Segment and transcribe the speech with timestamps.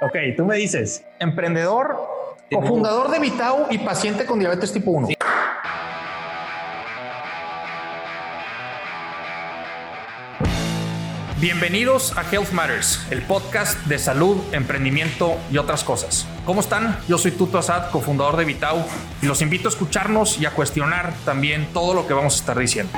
[0.00, 1.04] Ok, tú me dices.
[1.18, 1.96] Emprendedor,
[2.52, 5.08] cofundador de Vitao y paciente con diabetes tipo 1.
[11.40, 16.28] Bienvenidos a Health Matters, el podcast de salud, emprendimiento y otras cosas.
[16.44, 16.96] ¿Cómo están?
[17.08, 18.84] Yo soy Tuto Asad, cofundador de Vitao,
[19.20, 22.58] y los invito a escucharnos y a cuestionar también todo lo que vamos a estar
[22.58, 22.92] diciendo.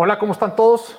[0.00, 0.96] Hola, ¿cómo están todos?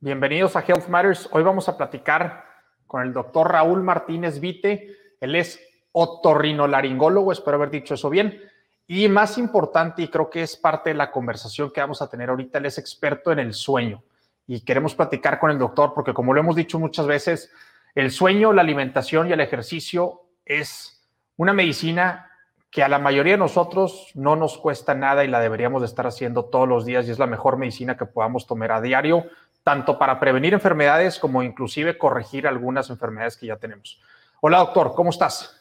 [0.00, 1.30] Bienvenidos a Health Matters.
[1.32, 2.44] Hoy vamos a platicar
[2.86, 4.98] con el doctor Raúl Martínez Vite.
[5.18, 5.58] Él es
[5.92, 8.38] otorrinolaringólogo, espero haber dicho eso bien.
[8.86, 12.28] Y más importante, y creo que es parte de la conversación que vamos a tener
[12.28, 14.04] ahorita, él es experto en el sueño.
[14.46, 17.50] Y queremos platicar con el doctor porque, como lo hemos dicho muchas veces,
[17.94, 21.02] el sueño, la alimentación y el ejercicio es
[21.38, 22.30] una medicina
[22.74, 26.08] que a la mayoría de nosotros no nos cuesta nada y la deberíamos de estar
[26.08, 29.30] haciendo todos los días y es la mejor medicina que podamos tomar a diario,
[29.62, 34.02] tanto para prevenir enfermedades como inclusive corregir algunas enfermedades que ya tenemos.
[34.40, 35.56] Hola doctor, ¿cómo estás?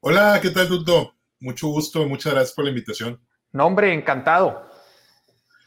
[0.00, 1.12] Hola, ¿qué tal doctor?
[1.38, 3.20] Mucho gusto, muchas gracias por la invitación.
[3.52, 4.70] No, hombre, encantado.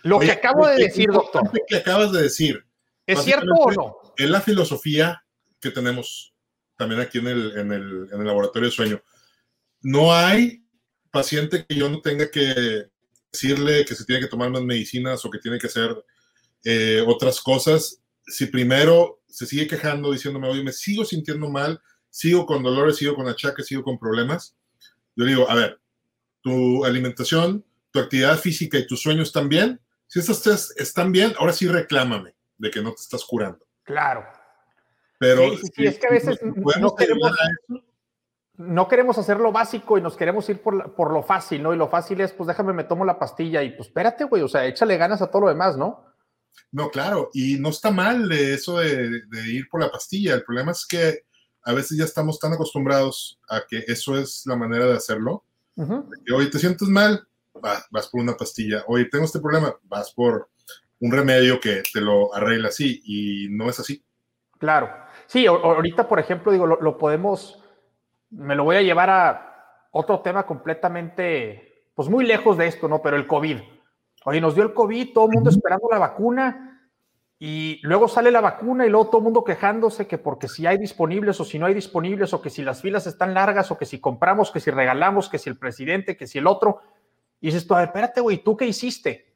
[0.02, 1.44] Lo que acabo de decir, doctor.
[1.44, 2.66] Lo que acabas de decir.
[3.06, 3.98] ¿Es cierto o no?
[4.18, 5.24] Es la filosofía
[5.62, 6.34] que tenemos
[6.76, 9.04] también aquí en el, en el, en el laboratorio de sueño
[9.82, 10.64] no hay
[11.12, 12.88] paciente que yo no tenga que
[13.32, 15.96] decirle que se tiene que tomar más medicinas o que tiene que hacer
[16.64, 18.02] eh, otras cosas.
[18.26, 23.16] Si primero se sigue quejando diciéndome, oye, me sigo sintiendo mal, sigo con dolores, sigo
[23.16, 24.56] con achaques, sigo con problemas,
[25.16, 25.80] yo digo, a ver,
[26.42, 29.80] tu alimentación, tu actividad física y tus sueños están bien.
[30.08, 33.66] Si estas tres están bien, ahora sí reclámame de que no te estás curando.
[33.84, 34.26] Claro.
[35.20, 37.32] Pero sí, es que a veces no, queremos,
[38.60, 41.74] no queremos hacer lo básico y nos queremos ir por, por, lo fácil, ¿no?
[41.74, 44.50] Y lo fácil es, pues déjame, me tomo la pastilla y pues espérate, güey, o
[44.50, 46.04] sea, échale ganas a todo lo demás, ¿no?
[46.70, 50.34] No, claro, y no está mal eso de, ir por la pastilla.
[50.34, 51.24] El problema es que
[51.64, 55.46] a veces ya estamos tan acostumbrados a que eso es la manera de hacerlo.
[56.26, 58.84] que, oye, te sientes mal, vas, vas por una pastilla.
[58.88, 60.50] Oye, tengo este problema, vas por
[61.00, 64.04] un remedio que te lo arregla así y no es así.
[64.58, 64.94] Claro.
[65.28, 67.64] Sí, ahorita, por ejemplo, digo, lo podemos
[68.32, 73.02] me lo voy a llevar a otro tema completamente, pues muy lejos de esto, ¿no?
[73.02, 73.60] Pero el COVID.
[74.26, 76.70] Oye, nos dio el COVID, todo el mundo esperando la vacuna
[77.42, 80.78] y luego sale la vacuna y luego todo el mundo quejándose que porque si hay
[80.78, 83.86] disponibles o si no hay disponibles o que si las filas están largas o que
[83.86, 86.82] si compramos, que si regalamos, que si el presidente, que si el otro.
[87.40, 89.34] Y dices tú, a ver, espérate, güey, ¿tú qué hiciste?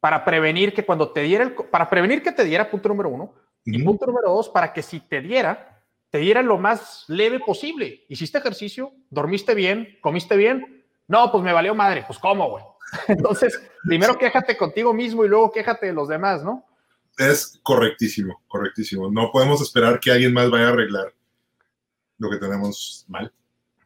[0.00, 3.34] Para prevenir que cuando te diera el, para prevenir que te diera, punto número uno,
[3.66, 5.75] y punto número dos, para que si te diera,
[6.10, 8.04] te diera lo más leve posible.
[8.08, 8.92] ¿Hiciste ejercicio?
[9.10, 9.98] ¿Dormiste bien?
[10.00, 10.84] ¿Comiste bien?
[11.08, 12.04] No, pues me valió madre.
[12.06, 12.64] Pues cómo, güey.
[13.08, 16.64] Entonces, primero quéjate contigo mismo y luego quéjate de los demás, ¿no?
[17.18, 19.10] Es correctísimo, correctísimo.
[19.10, 21.14] No podemos esperar que alguien más vaya a arreglar
[22.18, 23.32] lo que tenemos mal.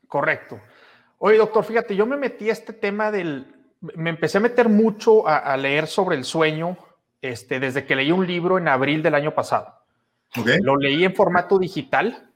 [0.08, 0.60] Correcto.
[1.18, 3.46] Oye, doctor, fíjate, yo me metí a este tema del,
[3.80, 6.76] me empecé a meter mucho a, a leer sobre el sueño,
[7.20, 9.79] este, desde que leí un libro en abril del año pasado.
[10.62, 12.30] Lo leí en formato digital.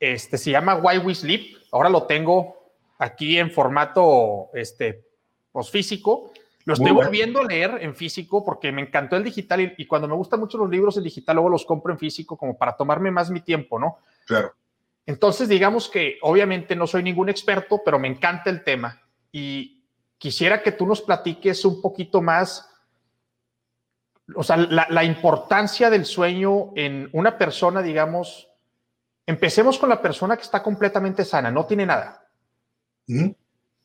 [0.00, 1.56] Este se llama Why We Sleep.
[1.72, 5.04] Ahora lo tengo aquí en formato este,
[5.52, 6.32] pues, físico.
[6.64, 10.06] Lo estoy volviendo a leer en físico porque me encantó el digital y, y, cuando
[10.06, 13.10] me gustan mucho los libros en digital, luego los compro en físico como para tomarme
[13.10, 13.98] más mi tiempo, ¿no?
[14.26, 14.52] Claro.
[15.06, 19.00] Entonces, digamos que obviamente no soy ningún experto, pero me encanta el tema
[19.32, 19.82] y
[20.18, 22.68] quisiera que tú nos platiques un poquito más
[24.34, 28.48] o sea, la, importancia del sueño en una persona, digamos,
[29.26, 32.28] empecemos con la persona que está completamente sana, no tiene nada.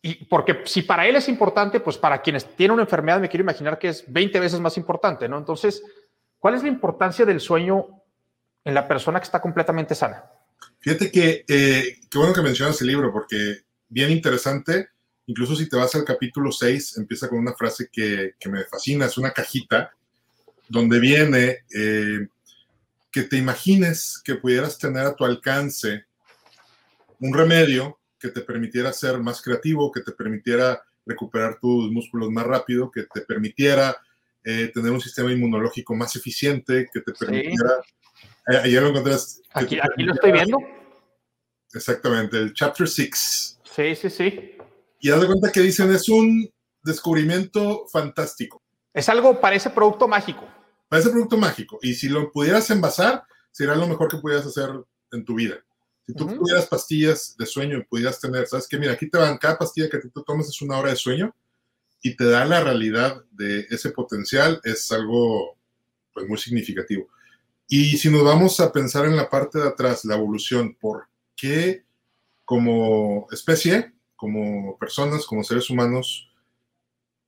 [0.02, 3.44] Y porque si para él es importante, pues para quienes tienen una enfermedad me quiero
[3.44, 5.38] imaginar que es 20 veces más importante, ¿no?
[5.38, 5.82] Entonces,
[6.40, 8.02] ¿cuál es la importancia del sueño
[8.66, 10.26] en la persona que está completamente sana?
[10.80, 14.90] Fíjate que, eh, qué bueno que mencionas el libro, porque bien interesante,
[15.28, 19.06] incluso si te vas al capítulo 6, empieza con una frase que, que me fascina,
[19.06, 19.94] es una cajita
[20.68, 22.28] donde viene eh,
[23.12, 26.06] que te imagines que pudieras tener a tu alcance
[27.20, 32.46] un remedio que te permitiera ser más creativo, que te permitiera recuperar tus músculos más
[32.46, 33.96] rápido, que te permitiera
[34.44, 37.82] eh, tener un sistema inmunológico más eficiente, que te permitiera...
[38.48, 39.42] Eh, ayer lo encontrás.
[39.54, 40.58] Aquí, aquí lo estoy viendo.
[41.74, 43.60] Exactamente, el Chapter 6.
[43.64, 44.58] Sí, sí, sí.
[45.00, 46.50] Y haz de cuenta que dicen, es un
[46.82, 48.63] descubrimiento fantástico.
[48.94, 50.48] Es algo, parece producto mágico.
[50.88, 51.80] Parece producto mágico.
[51.82, 54.70] Y si lo pudieras envasar, sería lo mejor que pudieras hacer
[55.12, 55.56] en tu vida.
[56.06, 58.78] Si tú tuvieras pastillas de sueño y pudieras tener, ¿sabes qué?
[58.78, 61.34] Mira, aquí te van, cada pastilla que tú tomes es una hora de sueño.
[62.06, 65.58] y te da la realidad de ese potencial, es algo
[66.14, 67.08] pues, muy significativo.
[67.68, 71.86] Y si nos vamos a pensar en la parte de atrás, la evolución, ¿por qué
[72.44, 76.30] como especie, como personas, como seres humanos,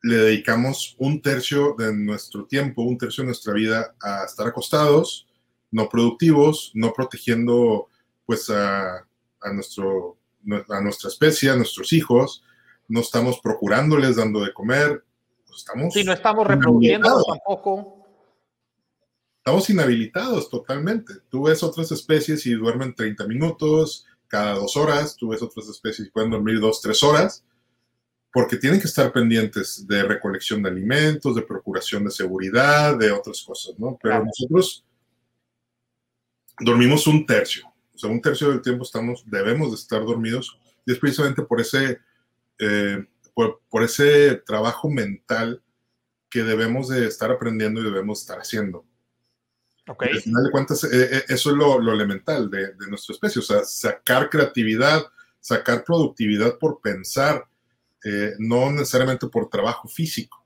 [0.05, 5.25] le dedicamos un tercio de nuestro tiempo, un tercio de nuestra vida a estar acostados,
[5.71, 7.87] no productivos, no protegiendo
[8.23, 10.15] pues a, a, nuestro,
[10.69, 12.43] a nuestra especie, a nuestros hijos,
[12.87, 15.03] no estamos procurándoles, dando de comer,
[15.55, 15.91] estamos...
[15.91, 18.05] Sí, no estamos reproduciendo tampoco.
[19.39, 21.15] Estamos inhabilitados totalmente.
[21.29, 26.09] Tú ves otras especies y duermen 30 minutos, cada dos horas, tú ves otras especies
[26.09, 27.43] y pueden dormir dos, tres horas,
[28.35, 33.41] porque tienen que estar pendientes de recolección de alimentos, de procuración de seguridad, de otras
[33.41, 33.97] cosas, ¿no?
[34.03, 34.83] Pero nosotros
[36.59, 40.91] dormimos un tercio, o sea, un tercio del tiempo estamos, debemos de estar dormidos, y
[40.91, 42.01] es precisamente por ese,
[42.59, 45.63] eh, por, por, ese trabajo mental
[46.29, 48.83] que debemos de estar aprendiendo y debemos estar haciendo.
[49.88, 50.11] Okay.
[50.11, 53.39] Al final de cuentas, eh, eh, eso es lo, lo elemental de, de, nuestra especie,
[53.39, 55.05] o sea, sacar creatividad,
[55.39, 57.47] sacar productividad por pensar,
[58.05, 60.45] eh, no necesariamente por trabajo físico.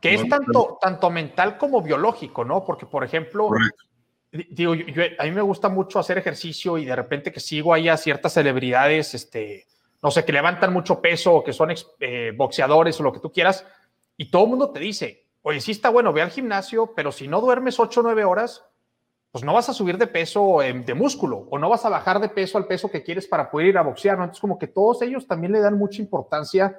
[0.00, 0.22] Que ¿no?
[0.22, 2.64] es tanto, tanto mental como biológico, ¿no?
[2.64, 3.84] Porque, por ejemplo, Correcto.
[4.32, 7.74] digo, yo, yo, a mí me gusta mucho hacer ejercicio y de repente que sigo
[7.74, 9.66] ahí a ciertas celebridades, este,
[10.02, 13.30] no sé, que levantan mucho peso o que son eh, boxeadores o lo que tú
[13.30, 13.66] quieras,
[14.16, 17.28] y todo el mundo te dice, oye, sí está bueno, ve al gimnasio, pero si
[17.28, 18.64] no duermes 8 o 9 horas,
[19.30, 22.20] pues no vas a subir de peso eh, de músculo o no vas a bajar
[22.20, 24.24] de peso al peso que quieres para poder ir a boxear, ¿no?
[24.24, 26.78] Entonces, como que todos ellos también le dan mucha importancia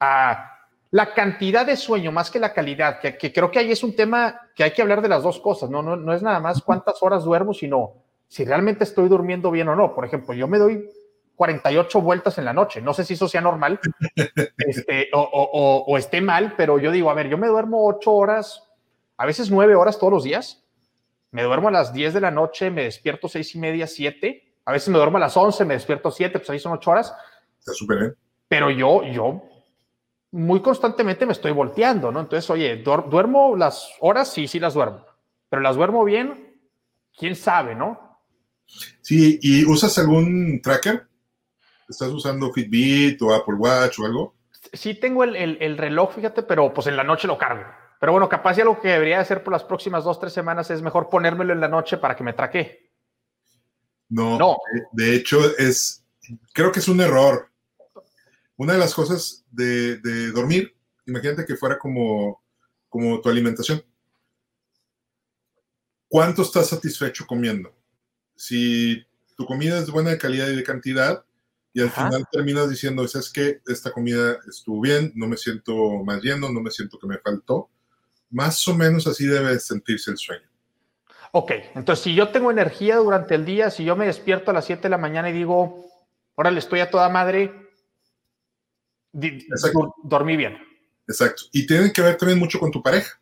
[0.00, 0.58] a
[0.90, 3.94] la cantidad de sueño más que la calidad, que, que, creo que ahí es un
[3.94, 5.82] tema que hay que hablar de las dos cosas, ¿no?
[5.82, 7.94] No, no es nada más cuántas horas duermo, sino
[8.26, 9.94] si realmente estoy durmiendo bien o no.
[9.94, 10.88] Por ejemplo, yo me doy
[11.36, 13.78] 48 vueltas en la noche, no sé si eso sea normal
[14.58, 17.86] este, o, o, o, o esté mal, pero yo digo, a ver, yo me duermo
[17.86, 18.64] 8 horas,
[19.16, 20.64] a veces 9 horas todos los días,
[21.30, 24.72] me duermo a las 10 de la noche, me despierto 6 y media, 7, a
[24.72, 27.14] veces me duermo a las 11, me despierto 7, pues ahí son 8 horas.
[27.58, 28.16] Está súper bien.
[28.48, 29.42] Pero yo, yo
[30.30, 32.20] muy constantemente me estoy volteando, ¿no?
[32.20, 35.04] Entonces, oye, duermo las horas, sí, sí las duermo,
[35.48, 36.60] pero las duermo bien,
[37.16, 38.20] quién sabe, ¿no?
[39.00, 41.08] Sí, ¿y usas algún tracker?
[41.88, 44.34] ¿Estás usando Fitbit o Apple Watch o algo?
[44.72, 47.64] Sí, tengo el, el, el reloj, fíjate, pero pues en la noche lo cargo.
[47.98, 50.82] Pero bueno, capaz ya lo que debería hacer por las próximas dos, tres semanas es
[50.82, 52.90] mejor ponérmelo en la noche para que me traque.
[54.10, 54.56] No, no.
[54.92, 56.04] De, de, hecho, es,
[56.52, 57.47] creo que es un error.
[58.58, 60.76] Una de las cosas de, de, dormir,
[61.06, 62.42] imagínate que fuera como,
[62.90, 63.82] como tu alimentación.
[66.08, 67.74] ¿Cuánto estás satisfecho comiendo?
[68.36, 69.02] Si
[69.34, 71.24] tu comida es de buena calidad y de cantidad,
[71.72, 72.04] y al Ajá.
[72.04, 76.60] final terminas diciendo, es que esta comida estuvo bien, no me siento más lleno, no
[76.60, 77.70] me siento que me faltó
[78.30, 80.48] más o menos así debe sentirse el sueño.
[81.32, 84.64] Ok, entonces si yo tengo energía durante el día, si yo me despierto a las
[84.64, 85.84] 7 de la mañana y digo,
[86.34, 87.67] órale, estoy a toda madre,
[89.20, 89.94] Exacto.
[90.02, 90.58] dormí bien.
[91.06, 91.44] Exacto.
[91.52, 93.20] Y tiene que ver también mucho con tu pareja.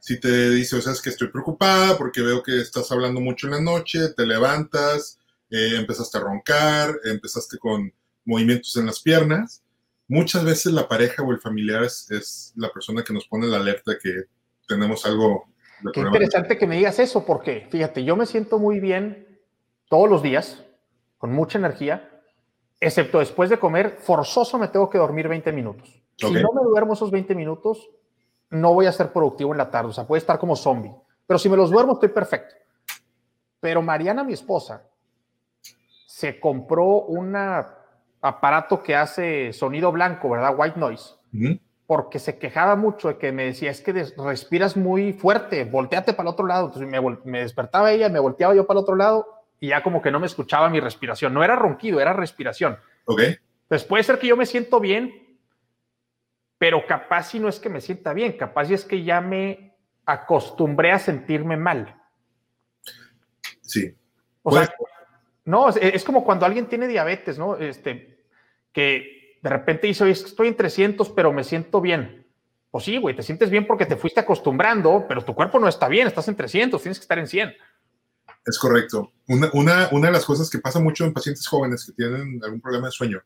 [0.00, 3.46] Si te dice, o sea, es que estoy preocupada porque veo que estás hablando mucho
[3.46, 5.18] en la noche, te levantas,
[5.50, 7.92] eh, empezaste a roncar, empezaste con
[8.24, 9.62] movimientos en las piernas,
[10.06, 13.58] muchas veces la pareja o el familiar es, es la persona que nos pone la
[13.58, 14.24] alerta que
[14.66, 15.46] tenemos algo.
[15.82, 19.38] De Qué interesante que me digas eso, porque fíjate, yo me siento muy bien
[19.88, 20.64] todos los días,
[21.18, 22.17] con mucha energía,
[22.80, 25.88] excepto después de comer, forzoso me tengo que dormir 20 minutos.
[26.14, 26.36] Okay.
[26.36, 27.88] Si no me duermo esos 20 minutos,
[28.50, 30.94] no voy a ser productivo en la tarde, o sea, puede estar como zombie.
[31.26, 32.54] Pero si me los duermo, estoy perfecto.
[33.60, 34.84] Pero Mariana, mi esposa,
[36.06, 37.36] se compró un
[38.20, 40.54] aparato que hace sonido blanco, ¿verdad?
[40.56, 41.14] White noise.
[41.32, 45.64] Uh -huh porque se quejaba mucho de que me decía, es que respiras muy fuerte,
[45.64, 46.66] volteate para el otro lado.
[46.66, 49.26] Entonces me, me, despertaba ella, me volteaba yo para el otro lado
[49.60, 51.34] y ya como que no me escuchaba mi respiración.
[51.34, 52.78] No era ronquido, era respiración.
[53.04, 53.20] Ok.
[53.62, 55.38] Entonces puede ser que yo me siento bien,
[56.58, 60.92] pero capaz si no es que me sienta bien, capaz es que ya me acostumbré
[60.92, 61.94] a sentirme mal.
[63.60, 63.94] Sí.
[64.42, 64.72] O sea,
[65.44, 67.56] no, es, es como cuando alguien tiene diabetes, ¿no?
[67.56, 68.24] Este,
[68.72, 72.26] que de repente dice, estoy en 300, pero me siento bien.
[72.70, 75.88] Pues sí, güey, te sientes bien porque te fuiste acostumbrando, pero tu cuerpo no está
[75.88, 77.54] bien, estás en 300, tienes que estar en 100.
[78.48, 79.12] Es correcto.
[79.26, 82.62] Una, una, una de las cosas que pasa mucho en pacientes jóvenes que tienen algún
[82.62, 83.22] problema de sueño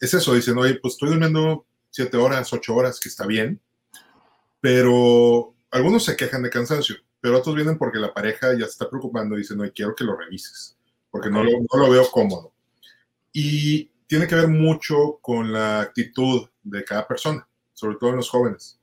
[0.00, 3.60] es eso, dicen, oye, pues estoy durmiendo 7 horas, 8 horas, que está bien,
[4.60, 8.90] pero algunos se quejan de cansancio, pero otros vienen porque la pareja ya se está
[8.90, 10.76] preocupando y dicen, oye, quiero que lo revises,
[11.10, 12.52] porque no lo, no lo veo cómodo.
[13.32, 17.46] Y tiene que ver mucho con la actitud de cada persona.
[17.72, 18.80] sobre todo en los jóvenes.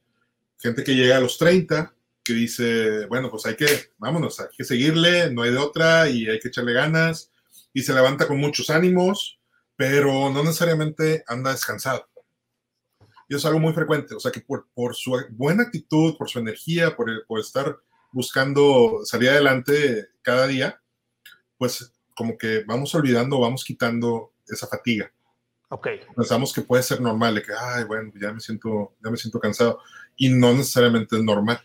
[0.60, 4.64] Gente que llega a los 30, que dice, bueno, pues hay que, vámonos, hay que
[4.64, 7.32] seguirle, no hay de otra y hay que echarle ganas,
[7.74, 9.40] y se levanta con muchos ánimos,
[9.76, 12.08] pero no necesariamente anda descansado.
[13.28, 16.40] Y es algo muy frecuente, o sea que por, por su buena actitud, por su
[16.40, 17.78] energía, por, por estar
[18.12, 20.82] buscando salir adelante cada día,
[21.58, 25.12] pues como que vamos olvidando, vamos quitando esa fatiga.
[25.70, 25.88] Ok.
[26.16, 29.40] Pensamos que puede ser normal, de que, ay, bueno, ya me siento, ya me siento
[29.40, 29.80] cansado.
[30.16, 31.60] Y no necesariamente es normal.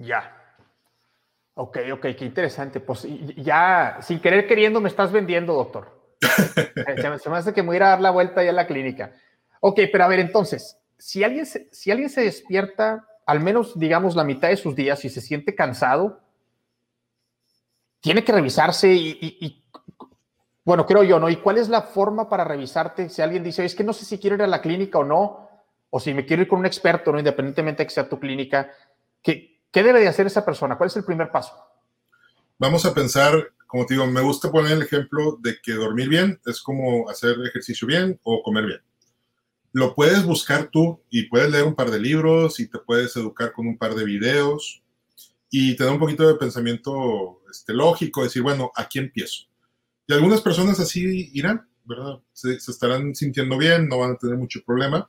[0.00, 0.36] Ya.
[1.54, 2.80] Ok, ok, qué interesante.
[2.80, 5.98] Pues ya, sin querer queriendo, me estás vendiendo, doctor.
[6.86, 9.12] Eh, se me hace que me voy a dar la vuelta ya a la clínica.
[9.60, 14.24] Ok, pero a ver, entonces, si alguien si alguien se despierta al menos, digamos, la
[14.24, 16.20] mitad de sus días y se siente cansado,
[18.00, 19.62] tiene que revisarse y,
[20.64, 21.28] bueno, creo yo, ¿no?
[21.28, 23.08] ¿Y cuál es la forma para revisarte?
[23.08, 25.48] Si alguien dice, es que no sé si quiero ir a la clínica o no,
[25.90, 27.18] o si me quiero ir con un experto, ¿no?
[27.18, 28.70] Independientemente de que sea tu clínica,
[29.22, 30.76] ¿qué, qué debe de hacer esa persona?
[30.76, 31.52] ¿Cuál es el primer paso?
[32.58, 36.40] Vamos a pensar, como te digo, me gusta poner el ejemplo de que dormir bien
[36.46, 38.80] es como hacer ejercicio bien o comer bien.
[39.72, 43.52] Lo puedes buscar tú y puedes leer un par de libros y te puedes educar
[43.52, 44.82] con un par de videos
[45.48, 49.44] y te da un poquito de pensamiento este, lógico, decir, bueno, aquí empiezo.
[50.06, 52.20] Y algunas personas así irán, ¿verdad?
[52.32, 55.08] Se, estarán sintiendo bien, no van a tener mucho problema,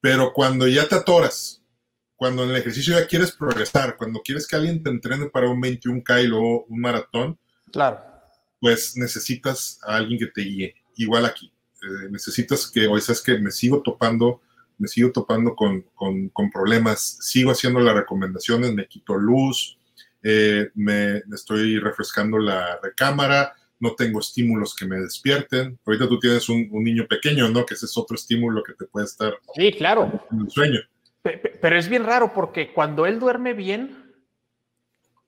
[0.00, 1.62] pero cuando ya te atoras,
[2.16, 5.60] cuando en el ejercicio ya quieres progresar, cuando quieres que alguien te entrene para un
[5.60, 7.38] 21K y luego un maratón,
[7.70, 8.00] claro.
[8.60, 10.74] pues necesitas a alguien que te guíe.
[10.96, 14.40] Igual aquí, eh, necesitas que, o sabes que me sigo topando
[14.78, 19.78] me sigo topando con, con, problemas, sigo haciendo las recomendaciones, me quito luz,
[20.22, 25.78] eh, me, estoy refrescando la recámara, no tengo estímulos que me despierten.
[25.84, 27.64] Ahorita tú tienes un, niño pequeño, ¿no?
[27.64, 30.26] Que ese es otro estímulo que te puede estar sí, claro.
[30.30, 30.80] en el sueño.
[31.60, 34.14] Pero es bien raro porque cuando él duerme bien,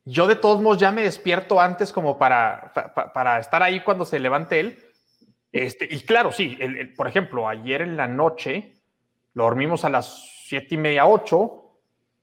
[0.04, 2.72] yo de todos modos ya me despierto antes como para,
[3.14, 4.78] para, estar ahí cuando se levante él.
[5.52, 6.58] Este, y claro, sí,
[6.96, 8.74] por ejemplo, ayer en la noche,
[9.34, 11.64] lo dormimos a las siete y media, ocho.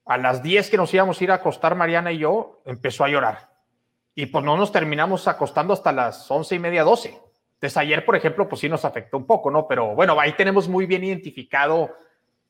[0.05, 3.10] A las diez que nos íbamos a ir a acostar Mariana y yo, empezó a
[3.10, 3.50] llorar.
[4.13, 7.20] Y pues no nos terminamos acostando hasta las once y media, doce.
[7.55, 9.67] Entonces ayer, por ejemplo, pues sí nos afectó un poco, ¿no?
[9.67, 11.96] Pero bueno, ahí tenemos muy bien identificado,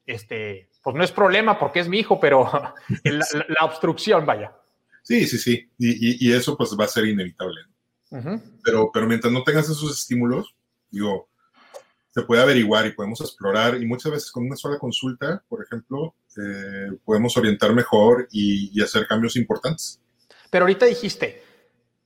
[0.05, 2.49] este, pues no es problema porque es mi hijo, pero
[3.03, 4.55] la, obstrucción, vaya.
[5.03, 5.69] Sí, sí, sí.
[5.77, 7.61] Y, eso pues va a ser inevitable.
[8.63, 10.55] pero, pero mientras no tengas esos estímulos,
[10.89, 11.29] digo,
[12.15, 16.15] se puede averiguar y podemos explorar y muchas veces con una sola consulta, por ejemplo,
[16.37, 20.01] eh, podemos orientar mejor y, hacer cambios importantes.
[20.49, 21.43] Pero ahorita dijiste,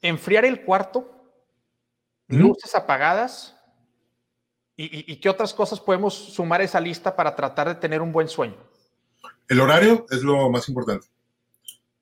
[0.02, 1.32] enfriar el cuarto,
[2.28, 3.56] luces apagadas,
[4.82, 8.30] y, qué otras cosas podemos sumar a esa lista para tratar de tener un buen
[8.30, 8.56] sueño?
[9.50, 11.08] El horario es lo más importante.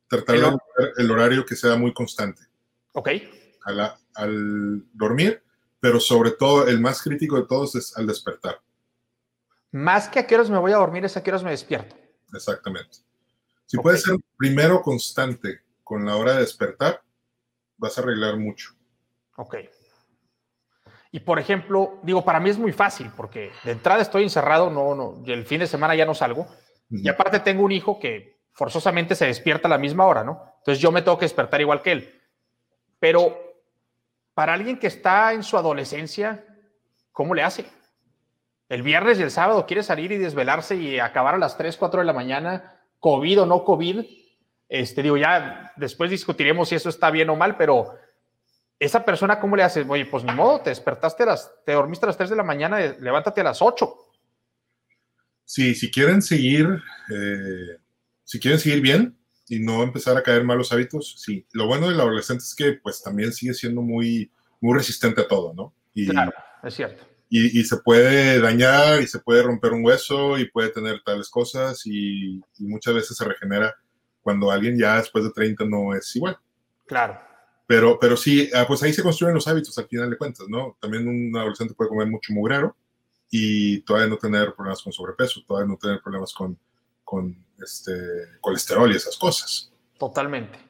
[0.08, 0.60] Tratar el, de
[0.98, 2.44] el horario que sea muy constante.
[2.94, 3.10] Ok.
[4.14, 5.44] al dormir,
[5.80, 8.62] pero sobre todo el más crítico de todos es al despertar.
[9.72, 11.96] Más que a qué horas me voy a dormir es a qué horas me despierto.
[12.34, 13.00] Exactamente.
[13.66, 17.02] Si puedes ser primero constante con la hora de despertar,
[17.78, 18.76] vas a arreglar mucho.
[19.36, 19.56] Ok.
[21.18, 24.94] Y por ejemplo, digo, para mí es muy fácil porque de entrada estoy encerrado, no,
[24.94, 26.46] no, el fin de semana ya no salgo.
[26.92, 30.44] Y aparte tengo un hijo que forzosamente se despierta a la misma hora, ¿no?
[30.60, 32.22] Entonces yo me tengo que despertar igual que él.
[33.00, 33.36] Pero
[34.36, 36.46] para alguien que está en su adolescencia,
[37.12, 37.66] ¿cómo le hace?
[38.70, 42.02] El viernes y el sábado quiere salir y desvelarse y acabar a las 3, 4
[42.02, 44.06] de la mañana, COVID o no COVID.
[44.70, 47.96] Este, digo, ya después discutiremos si eso está bien o mal, pero
[48.80, 49.86] esa persona, ¿cómo le hace?
[49.88, 52.44] Oye, pues ni modo, te despertaste, a las, te dormiste a las 3 de la
[52.44, 53.96] mañana, levántate a las 8.
[55.46, 56.68] Sí, si quieren seguir,
[57.14, 57.78] eh,
[58.24, 59.18] si quieren seguir bien,
[59.50, 61.46] y no empezar a caer malos hábitos, sí.
[61.54, 64.30] Lo bueno del adolescente es que pues también sigue siendo muy,
[64.60, 65.74] muy resistente a todo, ¿no?
[65.94, 67.06] Y, claro, es cierto.
[67.30, 71.82] Y, se puede dañar y se puede romper un hueso y puede tener tales cosas
[71.86, 73.76] y, muchas veces se regenera
[74.22, 76.38] cuando alguien ya después de 30 no es igual.
[76.86, 77.20] Claro.
[77.68, 80.78] Pero, pero sí, ah, pues ahí se construyen los hábitos al final de cuentas, ¿no?
[80.80, 82.76] También un adolescente puede comer mucho mugrero
[83.30, 86.58] y todavía no tener problemas con sobrepeso, todavía no tener problemas con,
[87.04, 87.92] con este,
[88.40, 89.72] colesterol y esas cosas.
[90.00, 90.68] Totalmente.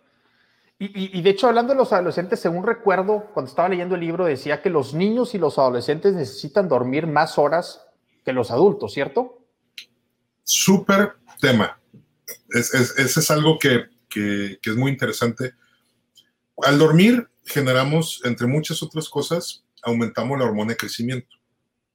[0.79, 4.61] Y, de hecho, hablando de los adolescentes, según recuerdo, cuando estaba leyendo el libro, decía
[4.61, 7.81] que los niños y los adolescentes necesitan dormir más horas
[8.23, 9.39] que los adultos, ¿cierto?
[10.43, 11.79] Súper tema.
[12.49, 15.55] Ese es, algo que, que, es muy interesante.
[16.63, 21.35] Al dormir, generamos, entre muchas otras cosas, aumentamos la hormona de crecimiento.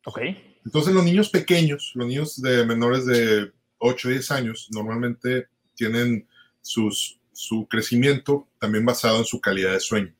[0.04, 0.20] Ok.
[0.64, 6.28] Entonces los niños pequeños, los niños de menores de 8 o 10 años, normalmente tienen
[6.60, 10.14] sus, su crecimiento también basado en su calidad de sueño.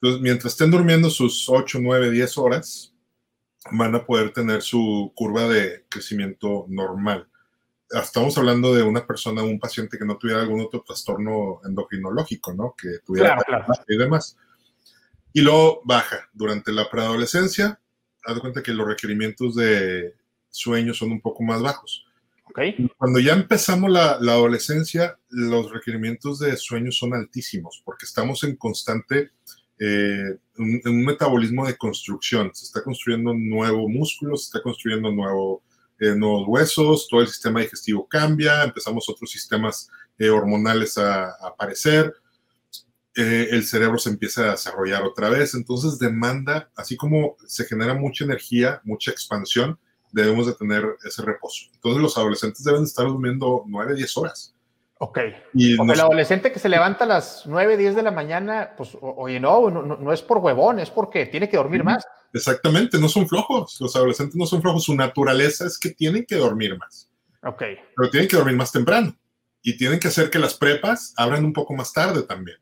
[0.00, 2.94] Entonces, mientras estén durmiendo sus 8, 9, 10 horas,
[3.70, 7.28] van a poder tener su curva de crecimiento normal.
[7.90, 12.74] Estamos hablando de una persona, un paciente que no tuviera algún otro trastorno endocrinológico, ¿no?
[12.80, 13.84] Que tuviera claro, claro.
[13.88, 14.36] y demás.
[15.32, 16.28] Y luego baja.
[16.32, 17.80] Durante la preadolescencia,
[18.24, 20.14] haz de cuenta que los requerimientos de
[20.48, 22.06] sueño son un poco más bajos.
[22.46, 22.90] Okay.
[22.96, 28.56] Cuando ya empezamos la, la, adolescencia, los requerimientos de sueño son altísimos porque estamos en
[28.56, 29.30] constante
[29.78, 32.50] eh, un, un, metabolismo de construcción.
[32.52, 35.62] Se está construyendo nuevo músculo, se está construyendo nuevo,
[36.00, 39.88] eh, nuevos huesos, todo el sistema digestivo cambia, empezamos otros sistemas
[40.18, 42.12] eh, hormonales a, a aparecer,
[43.16, 47.94] eh, el cerebro se empieza a desarrollar otra vez, entonces demanda, así como se genera
[47.94, 49.78] mucha energía, mucha expansión,
[50.12, 51.66] debemos de tener ese reposo.
[51.74, 54.54] Entonces los adolescentes deben estar durmiendo 9, 10 horas.
[54.98, 55.18] Ok.
[55.54, 58.96] Y Porque el adolescente que se levanta a las 9, 10 de la mañana, pues,
[59.00, 62.04] oye, no, no, no es por huevón, es porque tiene que dormir más.
[62.32, 63.78] Exactamente, no son flojos.
[63.80, 64.84] Los adolescentes no son flojos.
[64.84, 67.10] Su naturaleza es que tienen que dormir más.
[67.42, 67.62] Ok.
[67.96, 69.16] Pero tienen que dormir más temprano.
[69.62, 72.58] Y tienen que hacer que las prepas abran un poco más tarde también.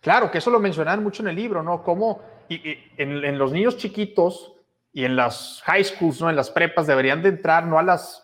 [0.00, 1.82] Claro, que eso lo mencionan mucho en el libro, ¿no?
[1.82, 4.54] Cómo y, y en, en, los niños chiquitos
[4.92, 6.30] y en las high schools, ¿no?
[6.30, 8.22] En las prepas deberían de entrar no a las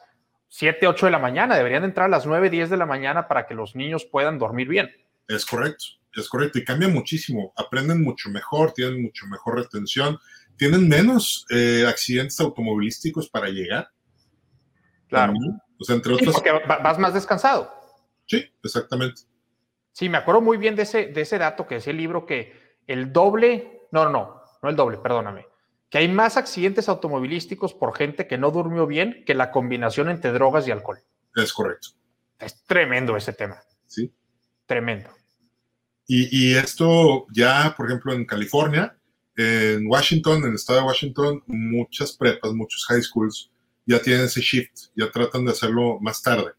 [0.49, 3.27] 7, 8 de la mañana, deberían de entrar a las 9, 10 de la mañana
[3.27, 4.89] para que los niños puedan dormir bien.
[5.27, 5.85] Es correcto,
[6.15, 6.59] es correcto.
[6.59, 7.53] Y cambia muchísimo.
[7.57, 10.19] Aprenden mucho mejor, tienen mucho mejor retención,
[10.57, 13.89] tienen menos eh, accidentes automovilísticos para llegar.
[15.09, 15.33] Claro.
[15.33, 15.61] También.
[15.79, 16.35] O sea, entre otras.
[16.35, 17.73] Sí, porque vas más descansado.
[18.27, 19.23] Sí, exactamente.
[19.93, 22.79] Sí, me acuerdo muy bien de ese, de ese dato que decía el libro que
[22.87, 25.47] el doble, no, no, no el doble, perdóname,
[25.89, 30.33] que hay más accidentes automovilísticos por gente que no durmió bien que la combinación entre
[30.33, 30.99] drogas y alcohol.
[31.37, 31.91] Es correcto.
[32.41, 33.63] Es tremendo ese tema.
[33.87, 34.13] Sí.
[34.67, 35.11] Tremendo.
[36.07, 38.97] Y, y esto ya, por ejemplo, en California,
[39.37, 43.51] en Washington, en el estado de Washington, muchas prepas, muchos high schools
[43.87, 46.53] ya tienen ese shift, ya tratan de hacerlo más tarde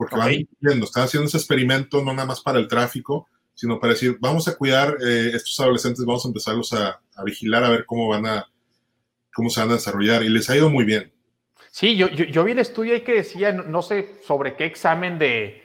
[0.00, 0.36] porque okay.
[0.38, 4.16] van viendo, están haciendo ese experimento no nada más para el tráfico, sino para decir,
[4.18, 8.08] vamos a cuidar eh, estos adolescentes, vamos a empezarlos a, a, vigilar, a ver cómo
[8.08, 8.46] van a,
[9.30, 11.12] cómo se van a desarrollar, y les ha ido muy bien.
[11.70, 14.64] Sí, yo, yo, yo vi el estudio ahí que decía, no, no sé sobre qué
[14.64, 15.64] examen de,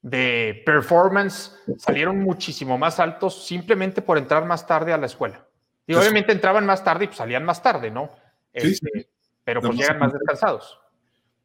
[0.00, 5.45] de performance salieron muchísimo más altos simplemente por entrar más tarde a la escuela.
[5.86, 8.10] Y pues, obviamente entraban más tarde y pues salían más tarde, ¿no?
[8.54, 9.06] Sí, este, sí.
[9.44, 10.78] Pero pues llegan más descansados.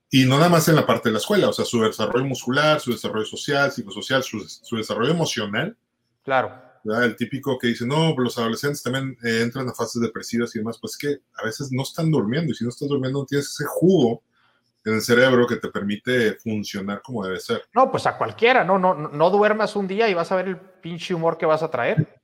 [0.09, 2.79] Y no nada más en la parte de la escuela, o sea, su desarrollo muscular,
[2.79, 5.77] su desarrollo social, psicosocial, su, su desarrollo emocional.
[6.23, 6.51] Claro.
[6.83, 7.05] ¿verdad?
[7.05, 10.79] El típico que dice, no, los adolescentes también eh, entran a fases depresivas y demás,
[10.79, 13.65] pues que a veces no están durmiendo y si no estás durmiendo no tienes ese
[13.67, 14.23] jugo
[14.83, 17.63] en el cerebro que te permite funcionar como debe ser.
[17.73, 20.57] No, pues a cualquiera, no, no, no duermas un día y vas a ver el
[20.57, 22.20] pinche humor que vas a traer.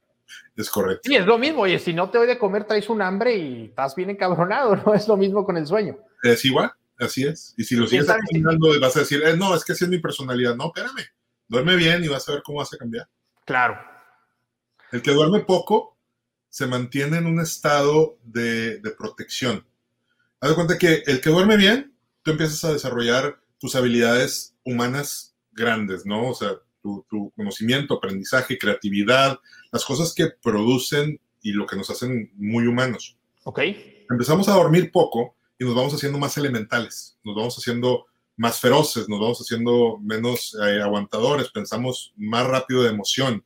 [0.55, 1.01] Es correcto.
[1.05, 3.65] Sí, es lo mismo, oye, si no te doy de comer traes un hambre y
[3.65, 4.93] estás bien encabronado, ¿no?
[4.93, 5.97] Es lo mismo con el sueño.
[6.23, 6.71] Es igual.
[6.99, 7.53] Así es.
[7.57, 9.99] Y si lo sigues acumulando, vas a decir, eh, no, es que así es mi
[9.99, 10.55] personalidad.
[10.55, 11.05] No, espérame.
[11.47, 13.07] Duerme bien y vas a ver cómo vas a cambiar.
[13.45, 13.77] Claro.
[14.91, 15.97] El que duerme poco
[16.49, 19.65] se mantiene en un estado de, de protección.
[20.39, 25.35] Haz de cuenta que el que duerme bien, tú empiezas a desarrollar tus habilidades humanas
[25.51, 26.29] grandes, ¿no?
[26.29, 29.39] O sea, tu, tu conocimiento, aprendizaje, creatividad,
[29.71, 33.17] las cosas que producen y lo que nos hacen muy humanos.
[33.43, 33.59] Ok.
[34.09, 38.05] Empezamos a dormir poco y nos vamos haciendo más elementales, nos vamos haciendo
[38.37, 43.43] más feroces, nos vamos haciendo menos eh, aguantadores, pensamos más rápido de emoción,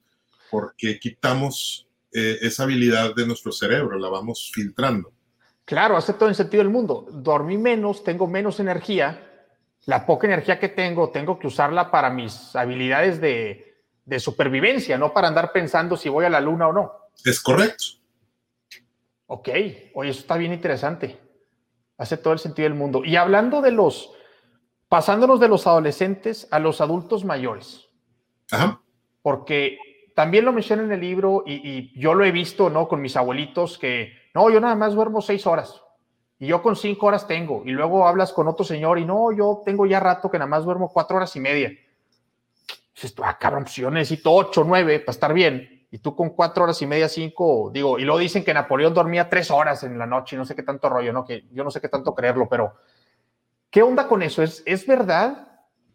[0.52, 5.12] porque quitamos eh, esa habilidad de nuestro cerebro, la vamos filtrando.
[5.66, 7.08] Claro, hace todo el sentido del mundo.
[7.12, 9.31] Dormí menos, tengo menos energía,
[9.86, 15.14] la poca energía que tengo, tengo que usarla para mis habilidades de, de supervivencia, no
[15.14, 16.92] para andar pensando si voy a la luna o no.
[17.26, 17.86] Es correcto.
[19.28, 19.50] Ok,
[19.94, 21.20] oye, eso está bien interesante.
[21.98, 23.04] Hace todo el sentido del mundo.
[23.04, 24.12] Y hablando de los,
[24.90, 27.88] pasándonos de los adolescentes a los adultos mayores.
[28.52, 28.82] Ajá.
[29.22, 29.78] Porque
[30.16, 32.88] también lo menciona en el libro y, y, yo lo he visto, ¿no?
[32.88, 35.82] Con mis abuelitos que, no, yo nada más duermo seis horas
[36.42, 37.62] y yo con cinco horas tengo.
[37.66, 40.66] Y luego hablas con otro señor y no, yo tengo ya rato que nada más
[40.66, 41.72] duermo cuatro horas y media.
[42.96, 46.32] Dices tú, ah, cabrón, pues yo necesito ocho, nueve para estar bien y tú con
[46.32, 50.00] cuatro horas y media, cinco, digo, y luego dicen que Napoleón dormía tres horas en
[50.00, 51.26] la noche, y no sé qué tanto rollo, ¿no?
[51.26, 52.74] Que yo no sé qué tanto creerlo, pero
[53.70, 54.42] ¿qué onda con eso?
[54.42, 55.48] ¿Es, es verdad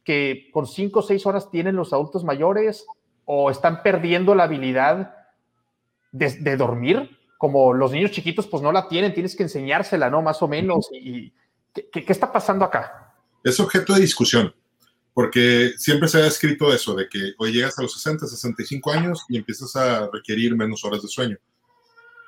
[0.04, 2.87] que con cinco o seis horas tienen los adultos mayores
[3.24, 5.16] o están perdiendo la habilidad
[6.12, 7.15] de dormir?
[7.38, 10.22] Como los niños chiquitos pues no la tienen, tienes que enseñársela, ¿no?
[10.22, 10.88] Más o menos.
[10.92, 11.33] ¿Y,
[11.72, 13.14] ¿qué, qué, está pasando acá?
[13.44, 14.55] Es objeto de discusión,
[15.14, 19.25] porque siempre se ha escrito eso, de que hoy llegas a los 60, 65 años
[19.29, 21.37] y empiezas a requerir menos horas de sueño.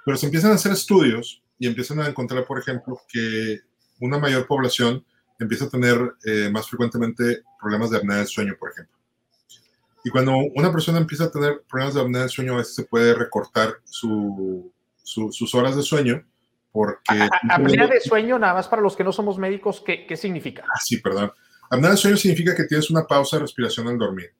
[0.05, 3.61] Pero se empiezan a hacer estudios y empiezan a encontrar, por ejemplo, que
[4.01, 5.05] una mayor población
[5.38, 8.97] empieza a tener eh, más frecuentemente problemas de apnea del sueño, por ejemplo.
[10.05, 12.85] Y cuando una persona empieza a tener problemas de apnea del sueño, a veces se
[12.85, 14.73] puede recortar su,
[15.09, 16.25] sus horas de sueño
[16.73, 17.29] porque...
[17.51, 20.64] apnea de sueño, nada más para los que no somos médicos, ¿qué, qué significa?
[20.68, 21.33] Ah, sí, perdón.
[21.71, 24.35] Apnea de sueño significa que tienes una pausa de respiración al dormir.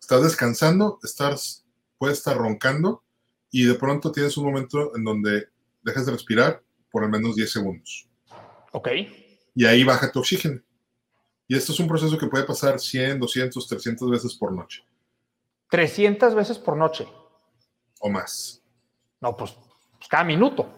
[0.00, 1.64] Estás descansando, estás,
[1.98, 3.02] puedes estar roncando
[3.50, 5.48] y de pronto tienes un momento en donde
[5.82, 8.08] dejas de respirar por al menos 10 segundos.
[8.72, 8.88] Ok.
[9.54, 10.60] Y ahí baja tu oxígeno.
[11.46, 14.84] Y esto es un proceso que puede pasar 100, 200, 300 veces por noche.
[15.68, 17.06] 300 veces por noche.
[18.00, 18.62] O más.
[19.20, 19.56] No, pues,
[20.02, 20.68] pues, cada minuto.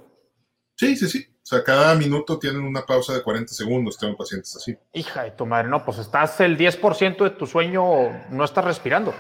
[0.77, 1.27] Sí, sí, sí.
[1.31, 4.77] O sea, cada minuto tienen una pausa de 40 segundos, tengo pacientes así.
[4.93, 7.85] Hija de tu madre, no, pues estás el 10% de tu sueño,
[8.31, 9.15] no estás respirando.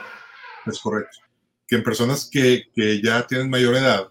[0.66, 1.18] Es correcto.
[1.66, 4.10] Que en personas que, que ya tienen mayor edad,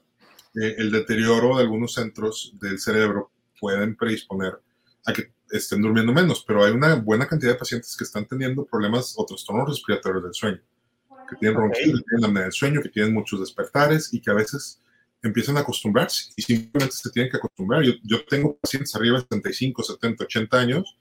[0.55, 4.59] eh, el deterioro de algunos centros del cerebro pueden predisponer
[5.05, 8.65] a que estén durmiendo menos, pero hay una buena cantidad de pacientes que están teniendo
[8.65, 10.61] problemas o trastornos respiratorios del sueño,
[11.29, 11.67] que tienen okay.
[11.67, 14.82] ronquidos, que tienen apnea del sueño, que tienen muchos despertares y que a veces
[15.23, 17.81] empiezan a acostumbrarse y simplemente se tienen que acostumbrar.
[17.81, 20.97] Yo, yo tengo pacientes arriba de 75, 70, 80 años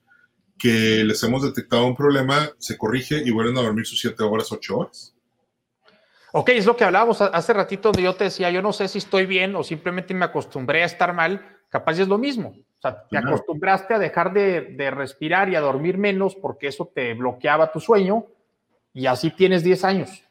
[0.62, 4.52] que les hemos detectado un problema, se corrige y vuelven a dormir sus 7 horas,
[4.52, 5.12] 8 horas.
[6.30, 8.98] Ok, es lo que hablábamos hace ratito donde yo te decía, yo no sé si
[8.98, 12.54] estoy bien o simplemente me acostumbré a estar mal, capaz es lo mismo.
[12.78, 16.90] O sea, te acostumbraste a dejar de, de, respirar y a dormir menos porque eso
[16.94, 18.26] te bloqueaba tu sueño
[18.94, 20.22] y así tienes 10 años.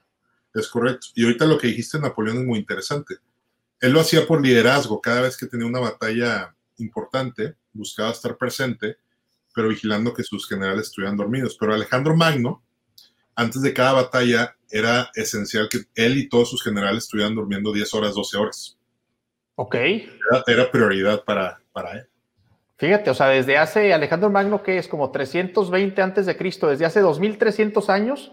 [0.54, 1.08] Es correcto.
[1.14, 3.16] Y ahorita lo que dijiste, Napoleón, es muy interesante.
[3.82, 5.02] Él lo hacía por liderazgo.
[5.02, 8.98] Cada vez que tenía una batalla importante, buscaba estar presente,
[9.54, 11.58] pero vigilando que sus generales estuvieran dormidos.
[11.60, 12.64] Pero Alejandro Magno,
[13.36, 17.94] antes de cada batalla, era esencial que él y todos sus generales estuvieran durmiendo 10
[17.96, 18.78] horas, 12 horas.
[19.56, 19.76] Ok.
[19.76, 22.08] Era, era prioridad para, para él.
[22.78, 26.86] Fíjate, o sea, desde hace Alejandro Magno, que es como 320 antes de Cristo, desde
[26.86, 28.32] hace 2300 años.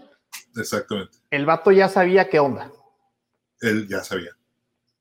[0.55, 1.17] Exactamente.
[1.29, 2.71] El vato ya sabía qué onda.
[3.61, 4.31] Él ya sabía.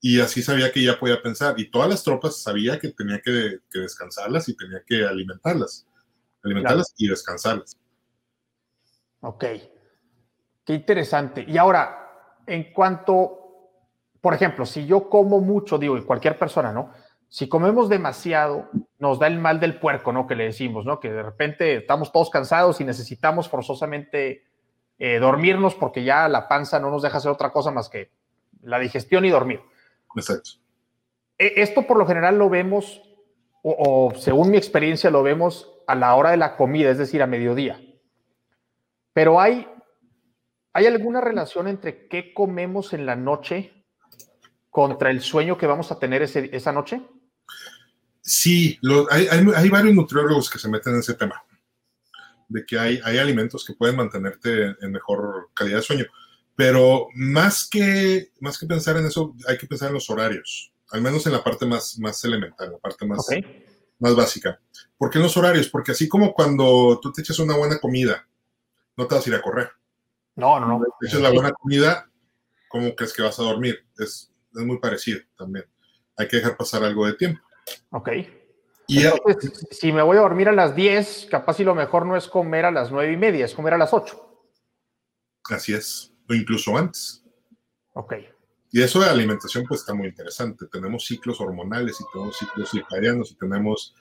[0.00, 1.58] Y así sabía que ya podía pensar.
[1.58, 5.86] Y todas las tropas sabía que tenía que, que descansarlas y tenía que alimentarlas.
[6.42, 6.96] Alimentarlas claro.
[6.98, 7.76] y descansarlas.
[9.20, 9.44] Ok.
[10.64, 11.44] Qué interesante.
[11.48, 13.72] Y ahora, en cuanto,
[14.20, 16.92] por ejemplo, si yo como mucho, digo, y cualquier persona, ¿no?
[17.28, 20.26] Si comemos demasiado, nos da el mal del puerco, ¿no?
[20.26, 21.00] Que le decimos, ¿no?
[21.00, 24.44] Que de repente estamos todos cansados y necesitamos forzosamente
[24.98, 28.10] eh, dormirnos porque ya la panza no nos deja hacer otra cosa más que
[28.62, 29.60] la digestión y dormir.
[30.16, 30.50] Exacto.
[31.38, 33.00] Esto por lo general lo vemos,
[33.62, 37.22] o, o según mi experiencia, lo vemos a la hora de la comida, es decir,
[37.22, 37.80] a mediodía.
[39.12, 39.66] Pero hay
[40.78, 43.84] ¿Hay alguna relación entre qué comemos en la noche
[44.70, 47.02] contra el sueño que vamos a tener ese, esa noche?
[48.20, 51.42] Sí, lo, hay, hay, hay, varios nutriólogos que se meten en ese tema,
[52.46, 56.04] de que hay, hay alimentos que pueden mantenerte en mejor calidad de sueño,
[56.58, 61.00] pero más que, más que pensar en eso, hay que pensar en los horarios, al
[61.00, 63.64] menos en la parte más, más elemental, la parte más, okay.
[64.00, 64.60] más básica.
[64.96, 65.68] ¿Por qué en los horarios?
[65.68, 68.26] Porque así como cuando tú te echas una buena comida,
[68.96, 69.70] no te vas a ir a correr.
[70.34, 70.84] No, no, no.
[70.98, 72.10] Te echas la buena comida,
[72.66, 73.78] ¿cómo crees que vas a dormir?
[73.96, 75.64] Es, es muy parecido también.
[76.16, 77.40] Hay que dejar pasar algo de tiempo.
[77.90, 78.08] Ok.
[78.88, 82.04] Y Entonces, a, si me voy a dormir a las 10, capaz si lo mejor
[82.04, 84.24] no es comer a las 9 y media, es comer a las 8.
[85.50, 87.24] Así es, o incluso antes.
[87.94, 88.14] Ok.
[88.70, 90.66] Y eso de alimentación pues está muy interesante.
[90.70, 93.94] Tenemos ciclos hormonales y tenemos ciclos circadianos y tenemos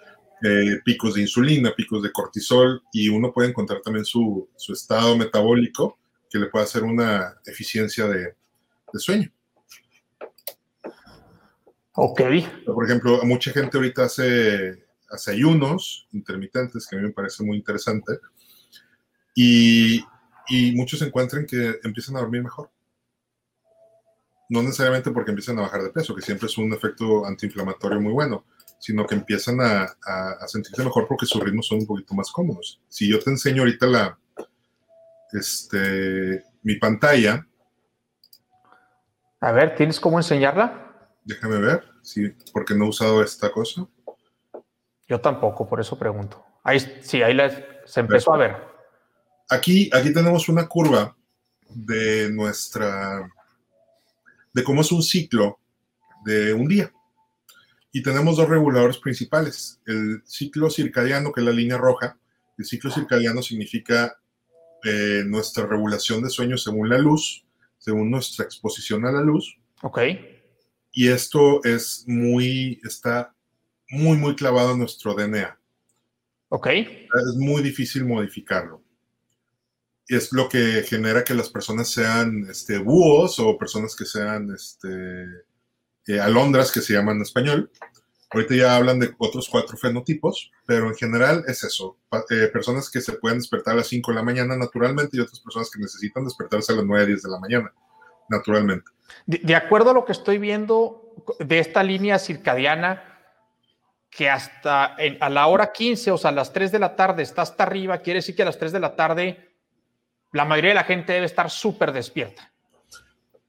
[0.43, 5.17] eh, picos de insulina, picos de cortisol y uno puede encontrar también su, su estado
[5.17, 5.97] metabólico
[6.29, 8.35] que le pueda hacer una eficiencia de,
[8.93, 9.31] de sueño.
[11.99, 12.21] Ok.
[12.65, 17.57] Por ejemplo, mucha gente ahorita hace, hace ayunos intermitentes, que a mí me parece muy
[17.57, 18.19] interesante,
[19.33, 20.03] y,
[20.49, 22.69] y muchos encuentran que empiezan a dormir mejor.
[24.49, 28.13] No necesariamente porque empiezan a bajar de peso, que siempre es un efecto antiinflamatorio muy
[28.13, 28.45] bueno,
[28.79, 32.31] sino que empiezan a, a, a sentirse mejor porque sus ritmos son un poquito más
[32.31, 32.81] cómodos.
[32.88, 34.17] Si yo te enseño ahorita la,
[35.31, 37.45] este, mi pantalla.
[39.39, 41.10] A ver, ¿tienes cómo enseñarla?
[41.23, 43.86] Déjame ver, sí, porque no he usado esta cosa.
[45.07, 46.43] Yo tampoco, por eso pregunto.
[46.63, 47.49] Ahí, sí, ahí la,
[47.86, 48.76] se empezó a ver.
[49.49, 51.15] Aquí, aquí tenemos una curva
[51.69, 53.31] de nuestra,
[54.53, 55.60] de cómo es un ciclo
[56.25, 56.91] de un día.
[57.91, 62.17] Y tenemos dos reguladores principales, el ciclo circadiano, que es la línea roja.
[62.57, 64.19] El ciclo circadiano significa
[64.83, 67.45] eh, nuestra regulación de sueño según la luz,
[67.77, 69.57] según nuestra exposición a la luz.
[69.81, 69.99] Ok.
[70.91, 73.33] Y esto es muy, está
[73.89, 75.57] muy, muy clavado en nuestro DNA.
[76.49, 76.67] Ok.
[76.67, 78.83] Es muy difícil modificarlo.
[80.07, 85.23] Es lo que genera que las personas sean este, búhos o personas que sean este,
[86.07, 87.71] eh, alondras, que se llaman en español.
[88.29, 91.97] Ahorita ya hablan de otros cuatro fenotipos, pero en general es eso.
[92.29, 95.39] Eh, personas que se pueden despertar a las 5 de la mañana naturalmente y otras
[95.39, 97.73] personas que necesitan despertarse a las 9, 10 de la mañana
[98.29, 98.91] naturalmente.
[99.25, 103.03] De, acuerdo a lo que estoy viendo de esta línea circadiana,
[104.09, 107.41] que hasta a la hora 15, o sea, a las 3 de la tarde está
[107.41, 109.46] hasta arriba, quiere decir que a las 3 de la tarde
[110.31, 112.51] la mayoría de la gente debe estar súper despierta.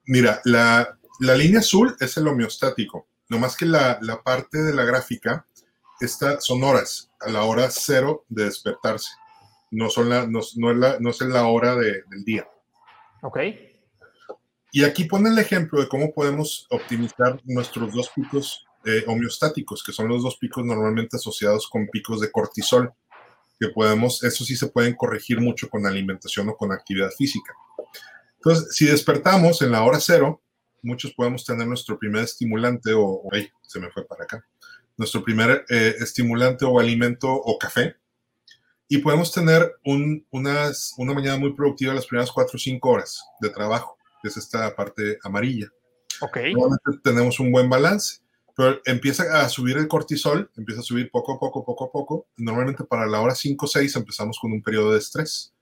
[0.07, 4.75] Mira, la, la, línea azul es el homeostático, no más que la, la parte de
[4.75, 5.45] la gráfica
[6.01, 9.11] está, son horas, a la hora cero de despertarse.
[9.71, 12.49] No, son la, no, no, es, la, no es la hora de, del día.
[13.23, 13.39] Ok.
[14.73, 19.93] Y aquí pone el ejemplo de cómo podemos optimizar nuestros dos picos eh, homeostáticos, que
[19.93, 22.93] son los dos picos normalmente asociados con picos de cortisol,
[23.59, 27.53] que podemos, eso sí se pueden corregir mucho con alimentación o con actividad física.
[28.37, 30.43] Entonces, si despertamos en la hora cero,
[30.83, 34.45] muchos podemos tener nuestro primer estimulante o, ay, se me fue para acá,
[34.97, 37.97] nuestro primer eh, estimulante o alimento o café,
[38.89, 43.23] y podemos tener un, unas, una mañana muy productiva las primeras cuatro o cinco horas
[43.41, 45.69] de trabajo, que es esta parte amarilla.
[46.21, 46.39] Ok.
[46.53, 48.21] Normalmente tenemos un buen balance
[48.59, 52.27] pero empieza a subir el cortisol, empieza a subir poco a poco, poco a poco.
[52.39, 55.55] Normalmente para la hora 5 o 6 empezamos con un periodo de estrés,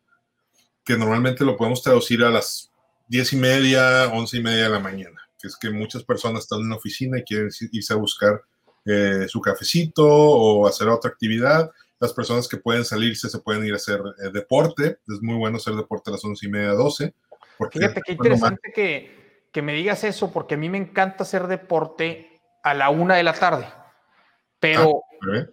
[0.83, 2.73] que normalmente lo podemos traducir a las
[3.09, 6.61] 10 y media, 11 y media de la mañana, que es que muchas personas están
[6.61, 8.41] en la oficina y quieren irse a buscar
[8.87, 11.71] eh, su cafecito o hacer otra actividad.
[12.01, 15.01] Las personas que pueden salirse se pueden ir a hacer eh, deporte.
[15.07, 17.13] Es muy bueno hacer deporte a las 11 y media, 12.
[17.73, 22.36] Fíjate qué interesante que, que me digas eso, porque a mí me encanta hacer deporte
[22.67, 23.65] a la una de la tarde.
[24.59, 25.47] Pero ah,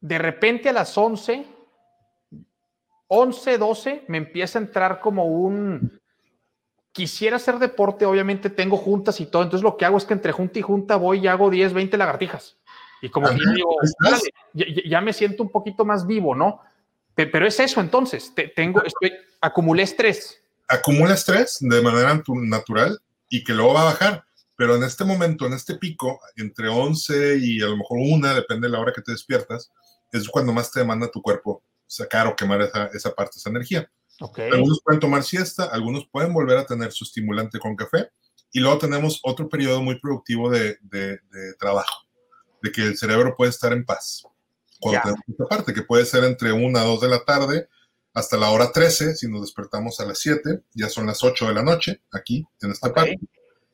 [0.00, 1.44] de repente a las 11,
[3.08, 6.00] 11, 12, me empieza a entrar como un...
[6.90, 10.32] Quisiera hacer deporte, obviamente tengo juntas y todo, entonces lo que hago es que entre
[10.32, 12.56] junta y junta voy y hago 10, 20 lagartijas.
[13.02, 13.76] Y como que digo,
[14.54, 16.62] ya, me siento un poquito más vivo, ¿no?
[17.14, 20.40] Pero es eso entonces, tengo, estoy, acumulé estrés.
[20.66, 22.98] Acumula estrés de manera natural
[23.28, 24.24] y que luego va a bajar
[24.56, 28.68] pero en este momento, en este pico, entre 11 y a lo mejor una, depende
[28.68, 29.72] de la hora que te despiertas,
[30.12, 33.90] es cuando más te demanda tu cuerpo sacar o quemar esa, esa parte, esa energía.
[34.52, 38.10] Algunos pueden tomar siesta, algunos pueden volver a tener su estimulante con café
[38.52, 41.18] y luego tenemos otro periodo muy productivo de, de,
[41.58, 42.06] trabajo,
[42.62, 44.22] de que el cerebro puede estar en paz.
[44.78, 47.68] Cuando tenemos esta parte, que puede ser entre 1 a 2 de la tarde
[48.12, 51.54] hasta la hora 13, si nos despertamos a las 7, ya son las 8 de
[51.54, 53.18] la noche aquí, en esta parte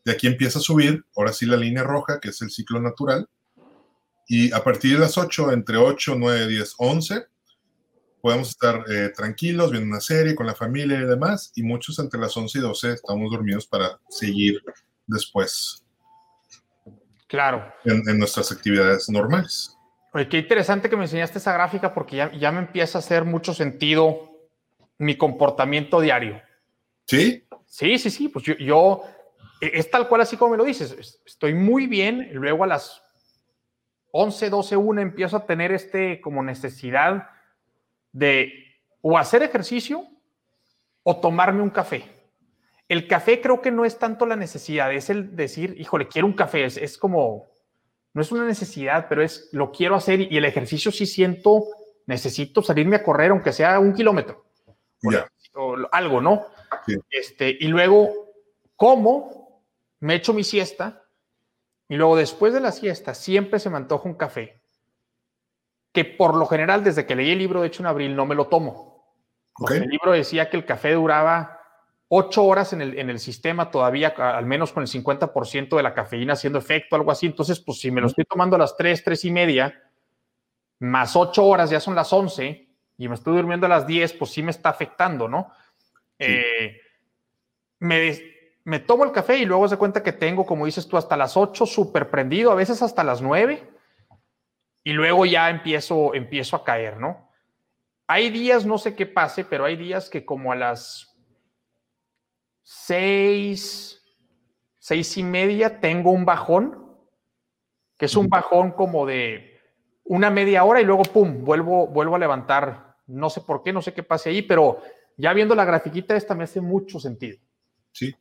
[0.05, 3.29] de aquí empieza a subir, ahora sí la línea roja, que es el ciclo natural.
[4.27, 7.27] Y a partir de las 8, entre 8, 9, 10, 11,
[8.21, 11.53] podemos estar eh, tranquilos, viendo una serie con la familia y demás.
[11.57, 14.63] Y muchos entre las 11 y 12 estamos dormidos para seguir
[15.07, 15.85] después.
[17.27, 17.73] Claro.
[17.85, 19.77] En, nuestras actividades normales.
[20.13, 23.25] Oye, qué interesante que me enseñaste esa gráfica porque ya, ya me empieza a hacer
[23.25, 24.31] mucho sentido
[24.99, 26.41] mi comportamiento diario.
[27.07, 27.45] ¿Sí?
[27.67, 28.29] Sí, sí, sí.
[28.29, 29.03] Pues yo, yo
[29.61, 31.21] es tal cual así como me lo dices.
[31.25, 33.03] Estoy muy bien, luego a las
[34.13, 37.29] 11, 12, 1 empiezo a tener este como necesidad
[38.13, 38.53] de
[39.03, 40.07] o hacer ejercicio
[41.03, 42.05] o tomarme un café.
[42.89, 46.33] El café creo que no es tanto la necesidad, es el decir, híjole, quiero un
[46.33, 47.49] café, es, como,
[48.13, 51.67] no es una necesidad, pero es lo quiero hacer y el ejercicio sí siento,
[52.07, 54.45] necesito salirme a correr, aunque sea un kilómetro.
[55.55, 56.47] O, algo, ¿no?
[57.11, 58.13] Este, y luego,
[58.75, 59.40] ¿cómo?
[60.01, 61.05] Me echo mi siesta
[61.89, 64.63] y luego después de la siesta siempre se me antoja un café,
[65.93, 68.35] que por lo general desde que leí el libro de hecho en abril no me
[68.35, 68.91] lo tomo.
[69.69, 71.61] El libro decía que el café duraba
[72.09, 75.95] ocho horas en el, en el sistema todavía, al menos con el 50% de la
[75.95, 77.27] cafeína haciendo efecto, algo así.
[77.27, 79.83] Entonces, pues si me lo estoy tomando a las tres, tres y media,
[80.81, 84.31] más ocho horas, ya son las 11, y me estoy durmiendo a las 10, pues
[84.31, 85.53] sí me está afectando, ¿no?
[86.19, 86.81] Eh,
[87.79, 91.17] me, me tomo el café y luego se cuenta que tengo, como dices tú, hasta
[91.17, 93.69] las 8 súper prendido, a veces hasta las 9,
[94.85, 97.31] y luego ya empiezo, empiezo a caer, ¿no?
[98.07, 101.17] Hay días, no sé qué pase, pero hay días que como a las
[102.63, 104.01] 6,
[104.79, 106.81] seis y media tengo un bajón
[108.01, 109.61] que es un bajón como de
[110.05, 112.97] una media hora y luego, pum, vuelvo, vuelvo a levantar.
[113.07, 114.81] No sé por qué, no sé qué pase ahí, pero
[115.19, 117.39] ya viendo la grafiquita esta me hace mucho sentido.
[117.93, 118.17] Sí,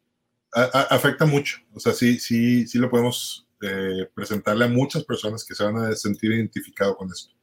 [0.52, 1.58] afecta mucho.
[1.74, 5.78] O sea, sí, sí, sí lo podemos eh, presentarle a muchas personas que se van
[5.78, 7.34] a sentir identificados con esto.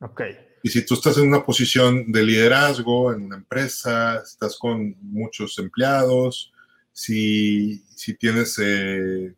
[0.00, 0.22] Ok.
[0.62, 5.58] Y si tú estás en una posición de liderazgo en una empresa, estás con muchos
[5.58, 6.52] empleados,
[6.92, 9.34] si, si tienes eh,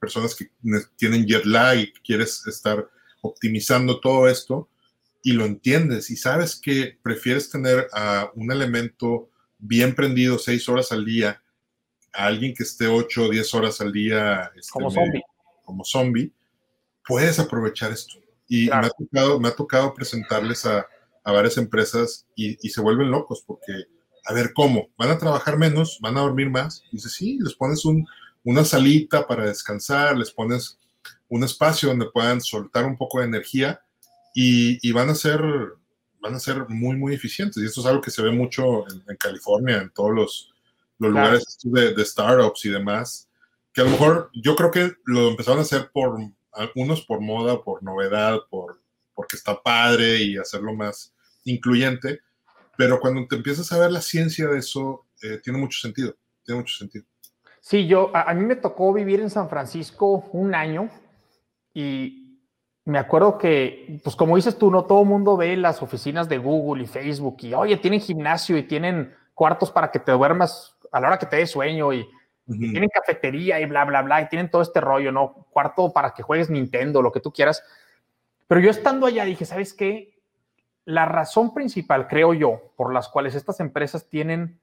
[0.00, 0.50] personas que
[0.96, 2.88] tienen jet lag y quieres estar
[3.20, 4.68] optimizando todo esto
[5.22, 10.90] y lo entiendes y sabes que prefieres tener a un elemento bien prendido seis horas
[10.90, 11.41] al día
[12.12, 15.22] a alguien que esté ocho o diez horas al día este, como zombie.
[15.64, 16.32] Como zombie,
[17.06, 18.18] puedes aprovechar esto.
[18.48, 20.86] Y me, ha tocado, me ha tocado presentarles a,
[21.24, 23.72] a varias empresas y, y, se vuelven locos porque,
[24.26, 24.90] a ver, ¿cómo?
[24.98, 25.98] ¿Van a trabajar menos?
[26.02, 26.82] ¿Van a dormir más?
[26.90, 28.06] Y dice, sí, les pones un,
[28.44, 30.78] una salita para descansar, les pones
[31.28, 33.80] un espacio donde puedan soltar un poco de energía
[34.34, 35.40] y, y van a ser
[36.20, 37.60] van a ser muy, muy eficientes.
[37.60, 40.51] Y esto es algo que se ve mucho en, en California, en todos los,
[41.02, 43.28] los lugares de, de, startups y demás,
[43.72, 46.18] que a lo mejor yo creo que lo empezaron a hacer por
[46.52, 48.80] algunos por moda, por novedad, por,
[49.14, 52.20] porque está padre y hacerlo más incluyente,
[52.76, 56.60] pero cuando te empiezas a ver la ciencia de eso, eh, tiene mucho sentido, tiene
[56.60, 57.04] mucho sentido.
[57.60, 60.90] Sí, yo, a, a, mí me tocó vivir en San Francisco un año
[61.74, 62.40] y
[62.84, 66.38] me acuerdo que, pues como dices tú, no todo el mundo ve las oficinas de
[66.38, 71.00] Google y Facebook y, oye, tienen gimnasio y tienen cuartos para que te duermas a
[71.00, 72.66] la hora que te dé sueño y, uh -huh.
[72.66, 75.46] y, tienen cafetería y bla, bla, bla, y tienen todo este rollo, ¿no?
[75.50, 77.64] Cuarto para que juegues Nintendo, lo que tú quieras.
[78.46, 80.20] Pero yo estando allá dije, ¿sabes qué?
[80.84, 84.60] La razón principal, creo yo, por las cuales estas empresas tienen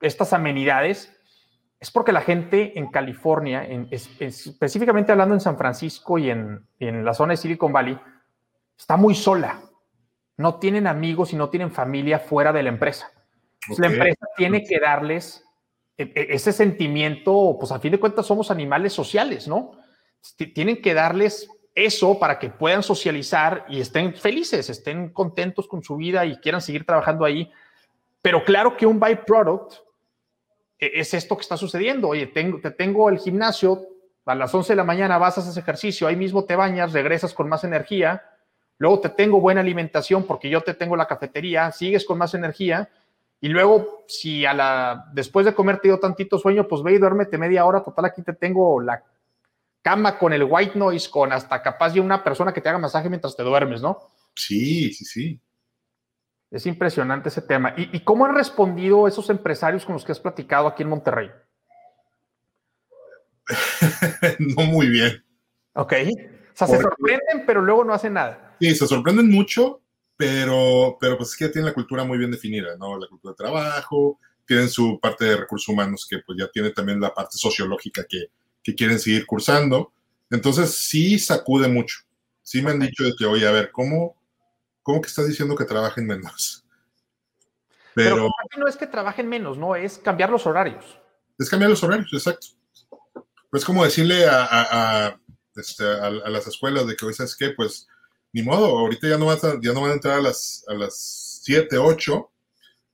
[0.00, 1.14] estas amenidades
[1.80, 6.66] es porque la gente en California, en, es, específicamente hablando en San Francisco y en,
[6.80, 7.98] en, la zona de Silicon Valley,
[8.76, 9.60] está muy sola.
[10.36, 13.12] No tienen amigos y no tienen familia fuera de la empresa.
[13.66, 13.76] Okay.
[13.78, 15.44] La empresa tiene que darles
[15.96, 19.72] e, e, ese sentimiento, pues a fin de cuentas somos animales sociales, ¿no?
[20.54, 25.96] Tienen que darles eso para que puedan socializar y estén felices, estén contentos con su
[25.96, 27.50] vida y quieran seguir trabajando ahí.
[28.20, 29.74] Pero claro que un byproduct
[30.78, 32.08] es esto que está sucediendo.
[32.08, 33.86] Oye, tengo, te tengo el gimnasio,
[34.24, 37.32] a las 11 de la mañana vas a hacer ejercicio, ahí mismo te bañas, regresas
[37.32, 38.22] con más energía,
[38.76, 42.90] luego te tengo buena alimentación porque yo te tengo la cafetería, sigues con más energía,
[43.40, 46.98] y luego si a la, después de comer te dio tantito sueño, pues ve y
[46.98, 49.02] duérmete media hora, total aquí te tengo la
[49.82, 53.08] cama con el white noise, con hasta capaz de una persona que te haga masaje
[53.08, 53.98] mientras te duermes, ¿no?
[54.34, 55.40] Sí, sí, sí.
[56.50, 57.74] Es impresionante ese tema.
[57.76, 61.30] ¿Y, ¿Y, cómo han respondido esos empresarios con los que has platicado aquí en Monterrey?
[64.38, 65.24] no muy bien.
[65.74, 65.92] Ok.
[65.92, 65.96] O
[66.54, 66.76] sea, Porque...
[66.76, 68.56] se sorprenden, pero luego no hacen nada.
[68.60, 69.82] Sí, se sorprenden mucho,
[70.18, 72.98] pero, pero pues es que ya tienen la cultura muy bien definida, ¿no?
[72.98, 77.00] La cultura de trabajo, tienen su parte de recursos humanos que pues ya tiene también
[77.00, 79.92] la parte sociológica que, que quieren seguir cursando.
[80.28, 81.98] Entonces sí sacude mucho.
[82.42, 84.16] Sí me han dicho de que, oye, a ver, ¿cómo,
[84.82, 86.64] ¿cómo que estás diciendo que trabajen menos?
[87.94, 90.84] Pero, Pero no es que trabajen menos, no, es cambiar los horarios.
[91.38, 92.48] Es cambiar los horarios, exacto.
[93.50, 95.20] Pues como decirle a, a, a,
[95.54, 97.86] este, a, las escuelas de que hoy sabes qué, pues
[98.38, 100.74] ni modo, ahorita ya no, van a, ya no van a entrar a las, a
[100.74, 102.30] las 7, 8.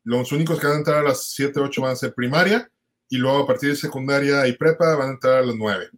[0.05, 2.71] Los únicos que van a entrar a las 7, 8 van a ser primaria
[3.11, 5.91] y luego a partir de secundaria y prepa van a entrar a las 9.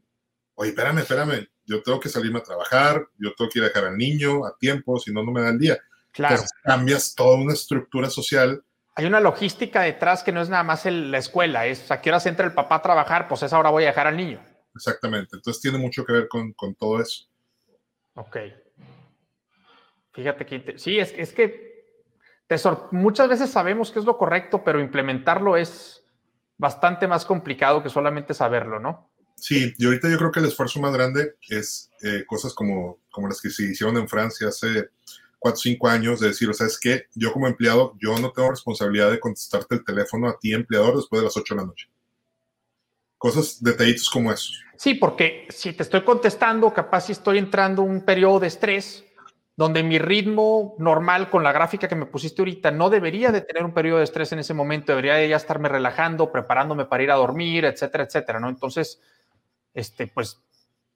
[0.56, 3.84] Oye, espérame, espérame, yo tengo que salirme a trabajar, yo tengo que ir a dejar
[3.84, 5.78] al niño a tiempo, si no, no me da el día.
[6.10, 6.34] Claro.
[6.34, 8.64] Entonces, cambias toda una estructura social.
[8.96, 12.10] Hay una logística detrás que no es nada más el, la escuela, es a qué
[12.10, 14.44] horas entra el papá a trabajar, pues esa hora voy a dejar al niño.
[14.74, 17.26] Exactamente, entonces tiene mucho que ver con, con todo eso.
[18.14, 18.38] Ok.
[20.16, 21.76] Fíjate que, sí, es, es que
[22.46, 22.56] te
[22.92, 26.02] muchas veces sabemos que es lo correcto, pero implementarlo es
[26.56, 29.10] bastante más complicado que solamente saberlo, ¿no?
[29.34, 33.28] Sí, y ahorita yo creo que el esfuerzo más grande es eh, cosas como, como
[33.28, 34.88] las que se hicieron en Francia hace
[35.38, 38.32] cuatro o cinco años, de decir, o sea, es que yo como empleado, yo no
[38.32, 41.66] tengo responsabilidad de contestarte el teléfono a ti, empleador, después de las ocho de la
[41.66, 41.90] noche.
[43.18, 44.62] Cosas, detallitos como esos.
[44.78, 49.04] Sí, porque si te estoy contestando, capaz si estoy entrando un periodo de estrés,
[49.56, 53.64] donde mi ritmo normal con la gráfica que me pusiste ahorita no debería de tener
[53.64, 57.10] un periodo de estrés en ese momento, debería de ya estarme relajando, preparándome para ir
[57.10, 58.50] a dormir, etcétera, etcétera, ¿no?
[58.50, 59.00] Entonces,
[59.72, 60.42] este, pues,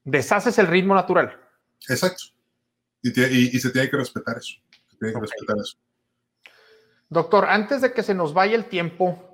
[0.05, 1.41] deshaces el ritmo natural.
[1.89, 2.25] Exacto.
[3.03, 4.57] Y, te, y, y se tiene que respetar eso.
[4.91, 5.31] Se tiene que okay.
[5.31, 5.79] respetar eso.
[7.09, 9.31] Doctor, antes de que se nos vaya el tiempo,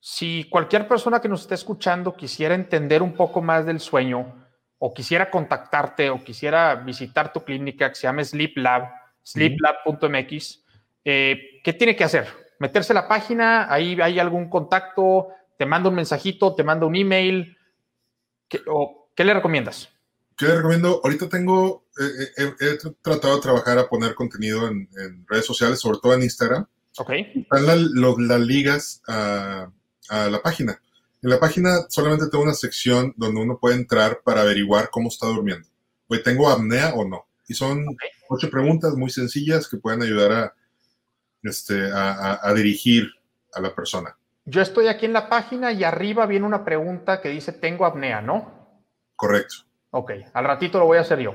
[0.00, 4.43] si cualquier persona que nos esté escuchando quisiera entender un poco más del sueño,
[4.86, 8.90] o quisiera contactarte o quisiera visitar tu clínica que se llama Sleep Lab,
[9.22, 10.62] sleeplab.mx,
[11.06, 12.26] eh, ¿qué tiene que hacer?
[12.58, 16.96] Meterse a la página, ahí hay algún contacto, te manda un mensajito, te manda un
[16.96, 17.56] email,
[18.46, 19.88] ¿qué, o, ¿qué le recomiendas?
[20.36, 21.00] ¿Qué le recomiendo?
[21.02, 24.86] Ahorita tengo, eh, eh, he tratado de trabajar a poner contenido en,
[25.26, 26.66] redes sociales, sobre todo en Instagram.
[26.98, 27.10] Ok.
[27.10, 29.70] Están las ligas a,
[30.10, 30.78] a la página.
[31.24, 35.26] En la página solamente tengo una sección donde uno puede entrar para averiguar cómo está
[35.26, 35.66] durmiendo.
[36.06, 37.24] Hoy tengo apnea o no.
[37.48, 37.96] Y son
[38.28, 40.54] ocho preguntas muy sencillas que pueden ayudar a,
[41.42, 43.10] este, a, dirigir
[43.54, 44.14] a la persona.
[44.44, 48.20] Yo estoy aquí en la página y arriba viene una pregunta que dice tengo apnea,
[48.20, 48.82] ¿no?
[49.16, 49.54] Correcto.
[49.92, 51.34] Ok, al ratito lo voy a hacer yo.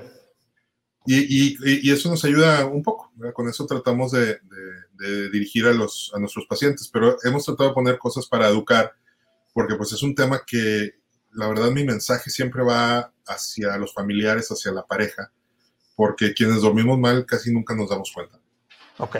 [1.07, 3.11] Y, y, eso nos ayuda un poco.
[3.33, 4.37] Con eso tratamos de,
[4.93, 8.93] de, dirigir a, los, a nuestros pacientes, pero hemos tratado de poner cosas para educar
[9.59, 10.93] porque pues es un tema que
[11.33, 15.33] la verdad mi mensaje siempre va hacia los familiares, hacia la pareja,
[15.97, 18.39] porque quienes dormimos mal casi nunca nos damos cuenta.
[18.99, 19.17] Ok.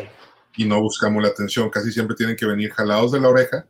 [0.56, 3.68] Y no buscamos la atención, casi siempre tienen que venir jalados de la oreja.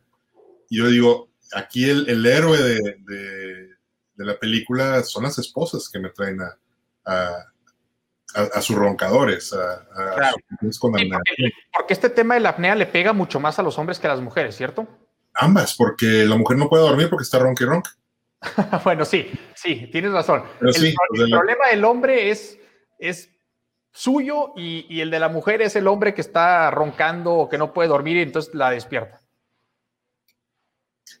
[0.68, 2.98] Y yo digo, aquí el, el héroe de,
[4.14, 6.56] de, la película son las esposas que me traen a,
[7.04, 7.46] a,
[8.54, 10.36] a, sus roncadores, a, claro.
[10.80, 11.10] porque,
[11.76, 14.10] porque este tema de la apnea le pega mucho más a los hombres que a
[14.10, 14.86] las mujeres, ¿cierto?
[15.40, 17.90] Ambas, porque la mujer no puede dormir porque está ronca y ronca.
[18.84, 20.42] bueno, sí, sí, tienes razón.
[20.60, 20.94] el,
[21.30, 22.58] problema del hombre es,
[22.98, 23.30] es
[23.92, 27.72] suyo y, el de la mujer es el hombre que está roncando o que no
[27.72, 29.20] puede dormir y entonces la despierta.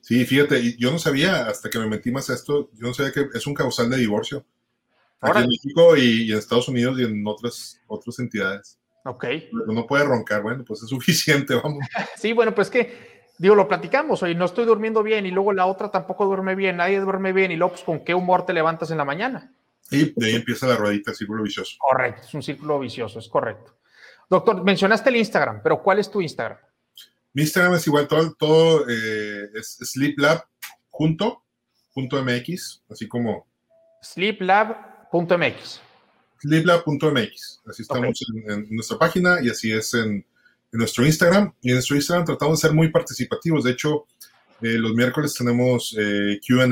[0.02, 3.12] Sí, fíjate, yo no sabía hasta que me metí más a esto, yo no sabía
[3.12, 4.44] que es un causal de divorcio.
[5.20, 8.78] Aquí en México y, en Estados Unidos y en otras, otras entidades.
[9.04, 9.26] Ok.
[9.66, 11.84] No puede roncar, bueno, pues es suficiente, vamos.
[12.16, 13.09] sí, bueno, pues que
[13.40, 16.76] digo, lo platicamos, oye, no estoy durmiendo bien y luego la otra tampoco duerme bien,
[16.76, 19.50] nadie duerme bien y luego, pues, ¿con qué humor te levantas en la mañana?
[19.90, 21.76] Y de ahí empieza la ruedita, el círculo vicioso.
[21.78, 23.78] Correcto, es un círculo vicioso, es correcto.
[24.28, 26.58] Doctor, mencionaste el Instagram, pero ¿cuál es tu Instagram?
[27.32, 30.44] Mi Instagram es igual, todo, todo eh, es sleeplab
[30.90, 31.42] junto,
[31.94, 33.46] punto MX, así como...
[34.02, 35.80] Sleeplab.mx.
[36.40, 38.18] Sleeplab.mx, así estamos
[38.48, 40.26] en nuestra página y así es en
[40.72, 41.52] en nuestro Instagram.
[41.60, 43.64] Y en nuestro Instagram tratamos de ser muy participativos.
[43.64, 44.06] De hecho,
[44.62, 46.66] eh, los miércoles tenemos eh, QA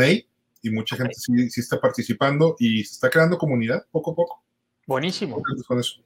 [0.60, 4.44] y mucha gente sí, sí, está participando y se está creando comunidad poco a poco.
[4.86, 5.42] Buenísimo.
[5.66, 6.02] Con eso.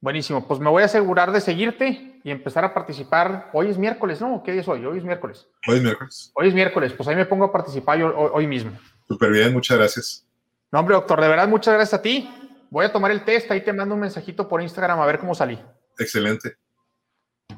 [0.00, 0.46] Buenísimo.
[0.46, 3.50] Pues me voy a asegurar de seguirte y empezar a participar.
[3.52, 4.42] Hoy es miércoles, ¿no?
[4.44, 4.84] ¿Qué día es hoy?
[4.84, 5.46] Hoy es miércoles.
[5.66, 6.32] Hoy es miércoles.
[6.34, 6.92] Hoy es miércoles.
[6.92, 8.72] Pues ahí me pongo a participar yo, hoy, mismo.
[9.08, 10.26] Súper bien, muchas gracias.
[10.70, 12.28] No, hombre, doctor, de verdad, muchas gracias a ti.
[12.70, 15.34] Voy a tomar el test, ahí te mando un mensajito por Instagram a ver cómo
[15.34, 15.58] salí.
[15.98, 16.56] Excelente.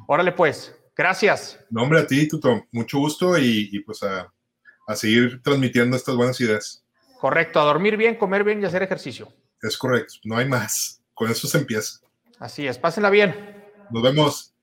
[0.07, 0.75] Órale, pues.
[0.97, 1.59] Gracias.
[1.71, 2.67] Nombre a ti, Tuto.
[2.73, 4.33] Mucho gusto y, pues a,
[4.97, 6.85] seguir transmitiendo estas buenas ideas.
[7.21, 9.33] Correcto, a dormir bien, comer bien y hacer ejercicio.
[9.63, 11.01] Es correcto, no hay más.
[11.15, 12.01] Con eso se empieza.
[12.39, 13.35] Así es, pásenla bien.
[13.91, 14.55] Nos vemos.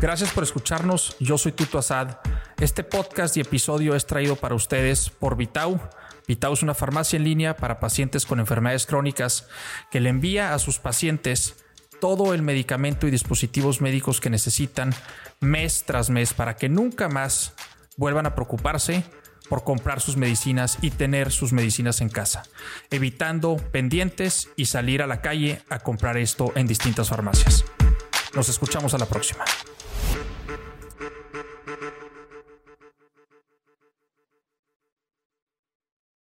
[0.00, 1.16] Gracias por escucharnos.
[1.18, 2.18] Yo soy Tuto Asad.
[2.60, 5.80] Este podcast y episodio es traído para ustedes por Vitau.
[6.26, 9.48] Vitau es una farmacia en línea para pacientes con enfermedades crónicas
[9.90, 11.64] que le envía a sus pacientes
[12.00, 14.94] todo el medicamento y dispositivos médicos que necesitan
[15.40, 17.54] mes tras mes para que nunca más
[17.96, 19.04] vuelvan a preocuparse
[19.48, 22.42] por comprar sus medicinas y tener sus medicinas en casa,
[22.90, 27.64] evitando pendientes y salir a la calle a comprar esto en distintas farmacias.
[28.34, 29.44] Nos escuchamos a la próxima.